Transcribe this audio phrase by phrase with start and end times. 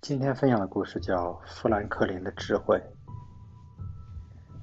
[0.00, 2.76] 今天分享的故事叫《富兰克林的智慧》。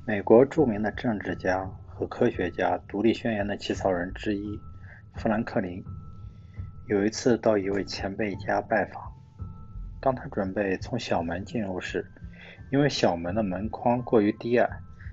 [0.07, 4.57] 美国著名的政治家和科学家，《独立宣言》的起草人之一
[5.15, 5.83] 富兰克林，
[6.87, 9.03] 有一次到一位前辈家拜访。
[9.99, 12.09] 当他准备从小门进入时，
[12.71, 14.67] 因为小门的门框过于低矮，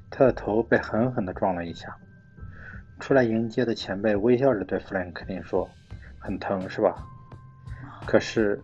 [0.09, 1.95] 他的头被狠狠地撞了一下。
[3.01, 5.69] 出来迎接的前辈微笑着对富兰克林说
[6.21, 6.95] ：“很疼是吧？
[8.07, 8.63] 可是……”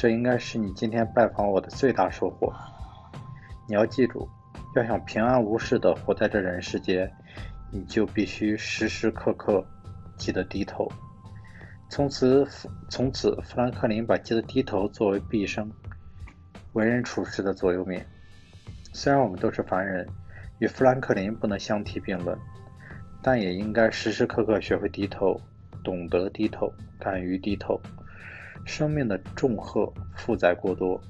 [0.00, 2.50] 这应该是你今天拜访我的最大收获。
[3.68, 4.26] 你要记住，
[4.74, 7.12] 要想平安无事地活在这人世间，
[7.70, 9.62] 你就必须时时刻刻
[10.16, 10.90] 记得低头。
[11.90, 12.48] 从此，
[12.88, 15.70] 从此，富兰克林把记得低头作为毕生
[16.72, 18.02] 为人处事的座右铭。
[18.94, 20.08] 虽然我们都是凡人，
[20.60, 22.34] 与富兰克林不能相提并论，
[23.20, 25.38] 但也应该时时刻刻学会低头，
[25.84, 27.78] 懂得低头，敢于低头。
[28.64, 31.00] 生命的重荷负载过多，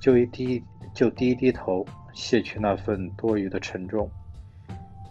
[0.00, 0.62] 就一低
[0.94, 4.10] 就低低头，卸去那份多余的沉重。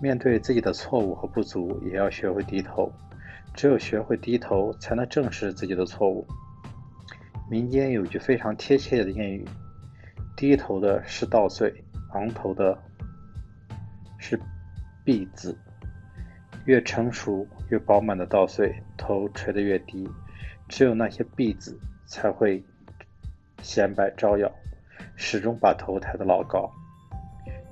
[0.02, 2.91] 面对自己的错误和不足，也要学会低头。
[3.53, 6.27] 只有学会低头，才能正视自己的错误。
[7.49, 9.44] 民间有句非常贴切的谚语
[10.38, 11.73] ：“低头的是稻穗，
[12.13, 12.77] 昂头的
[14.19, 14.39] 是
[15.03, 15.57] 篦子。”
[16.66, 20.07] 越成熟、越饱满的稻穗，头垂得越低。
[20.67, 22.63] 只有那些婢子才会
[23.61, 24.51] 显摆招摇，
[25.15, 26.69] 始终把头抬得老高。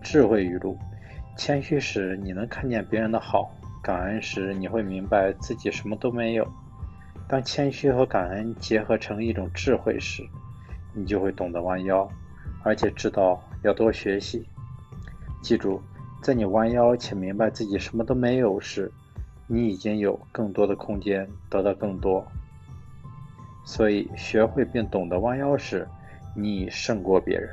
[0.01, 0.77] 智慧语录：
[1.38, 3.51] 谦虚时你能看见别人的好，
[3.83, 6.47] 感恩时你会明白自己什么都没有。
[7.27, 10.23] 当谦虚和感恩结合成一种智慧时，
[10.93, 12.07] 你就会懂得弯腰，
[12.63, 14.47] 而且知道要多学习。
[15.41, 15.81] 记住，
[16.21, 18.91] 在你弯腰且明白自己什么都没有时，
[19.47, 22.25] 你已经有更多的空间得到更多。
[23.66, 25.88] 所以，学会并懂得弯腰时，
[26.35, 27.49] 你胜过别人。